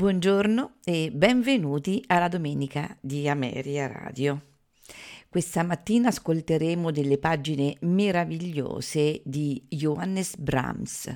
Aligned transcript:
Buongiorno 0.00 0.76
e 0.82 1.10
benvenuti 1.12 2.02
alla 2.06 2.28
domenica 2.28 2.96
di 3.02 3.28
Ameria 3.28 3.86
Radio. 3.86 4.40
Questa 5.28 5.62
mattina 5.62 6.08
ascolteremo 6.08 6.90
delle 6.90 7.18
pagine 7.18 7.76
meravigliose 7.80 9.20
di 9.22 9.62
Johannes 9.68 10.36
Brahms, 10.38 11.14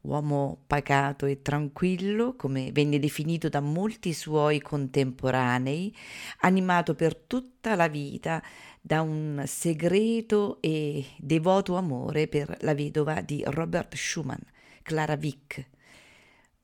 uomo 0.00 0.64
pacato 0.66 1.26
e 1.26 1.40
tranquillo, 1.40 2.34
come 2.34 2.72
venne 2.72 2.98
definito 2.98 3.48
da 3.48 3.60
molti 3.60 4.12
suoi 4.12 4.60
contemporanei, 4.60 5.94
animato 6.40 6.96
per 6.96 7.14
tutta 7.14 7.76
la 7.76 7.86
vita 7.86 8.42
da 8.80 9.02
un 9.02 9.40
segreto 9.46 10.58
e 10.62 11.04
devoto 11.16 11.76
amore 11.76 12.26
per 12.26 12.56
la 12.62 12.74
vedova 12.74 13.20
di 13.20 13.44
Robert 13.46 13.94
Schumann, 13.94 14.40
Clara 14.82 15.16
Wick 15.16 15.74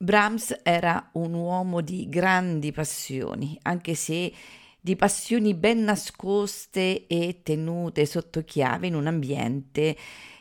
Brahms 0.02 0.62
era 0.64 1.10
un 1.12 1.32
uomo 1.32 1.80
di 1.80 2.08
grandi 2.08 2.72
passioni, 2.72 3.56
anche 3.62 3.94
se 3.94 4.32
di 4.80 4.96
passioni 4.96 5.54
ben 5.54 5.84
nascoste 5.84 7.06
e 7.06 7.42
tenute 7.44 8.04
sotto 8.04 8.42
chiave 8.42 8.88
in 8.88 8.96
un 8.96 9.06
ambiente 9.06 9.96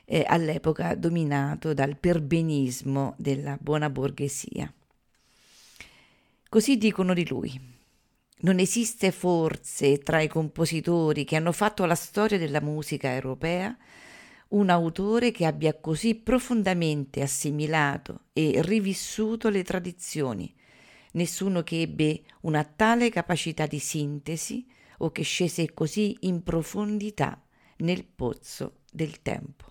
eh, 0.06 0.26
all'epoca 0.26 0.96
dominato 0.96 1.76
dal 1.76 1.96
perbenismo 1.96 3.14
della 3.20 3.56
buona 3.62 3.92
borghesia. 3.92 4.74
Così 6.50 6.78
dicono 6.78 7.14
di 7.14 7.28
lui. 7.28 7.62
Non 8.40 8.58
esiste 8.58 9.12
forse 9.12 10.00
tra 10.00 10.22
i 10.22 10.28
compositori 10.28 11.24
che 11.24 11.36
hanno 11.36 11.52
fatto 11.52 11.86
la 11.86 11.94
storia 11.94 12.40
della 12.40 12.62
musica 12.62 13.14
europea 13.14 13.78
un 14.52 14.70
autore 14.70 15.32
che 15.32 15.46
abbia 15.46 15.74
così 15.80 16.16
profondamente 16.16 17.22
assimilato 17.22 18.26
e 18.34 18.62
rivissuto 18.64 19.50
le 19.50 19.64
tradizioni, 19.64 20.54
nessuno 21.14 21.64
che 21.64 21.82
ebbe 21.82 22.24
una 22.42 22.64
tale 22.64 23.10
capacità 23.10 23.66
di 23.66 23.80
sintesi 23.80 24.66
o 25.00 25.12
che 25.12 25.24
scese 25.24 25.74
così 25.74 26.18
in 26.22 26.44
profondità 26.44 27.42
nel 27.78 28.06
pozzo 28.06 28.82
del 28.92 29.22
tempo. 29.22 29.70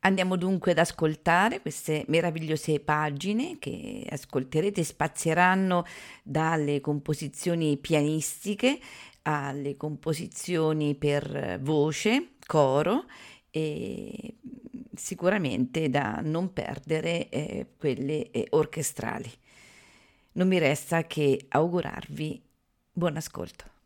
Andiamo 0.00 0.36
dunque 0.36 0.72
ad 0.72 0.78
ascoltare 0.78 1.60
queste 1.60 2.04
meravigliose 2.06 2.78
pagine 2.78 3.58
che 3.58 4.06
ascolterete 4.08 4.84
spazieranno 4.84 5.84
dalle 6.22 6.80
composizioni 6.80 7.76
pianistiche 7.78 8.78
alle 9.22 9.76
composizioni 9.76 10.94
per 10.94 11.58
voce, 11.62 12.36
coro 12.48 13.04
e 13.50 14.36
sicuramente 14.94 15.90
da 15.90 16.20
non 16.22 16.54
perdere 16.54 17.28
eh, 17.28 17.66
quelle 17.76 18.30
eh, 18.30 18.46
orchestrali. 18.50 19.30
Non 20.32 20.48
mi 20.48 20.58
resta 20.58 21.04
che 21.04 21.44
augurarvi 21.48 22.42
buon 22.90 23.16
ascolto. 23.16 23.77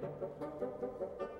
Thank 0.00 0.12